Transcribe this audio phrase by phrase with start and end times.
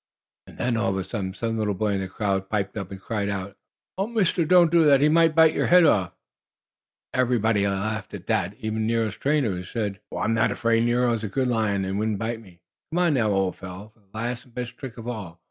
[0.47, 2.99] And then, all of a sudden, some little boy in the crowd piped up and
[2.99, 3.55] cried out:
[3.99, 4.99] "Oh, Mister, don't do that!
[4.99, 6.13] He might bite your head off!"
[7.13, 10.85] Everybody laughed at that, even Nero's trainer, who said: "Oh, I'm not afraid.
[10.85, 12.61] Nero is a good lion and wouldn't bite me.
[12.91, 15.39] Come on now, old fellow, for the last and best trick of all!"